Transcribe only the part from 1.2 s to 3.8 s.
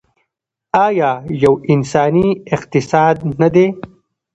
یو انساني اقتصاد نه دی؟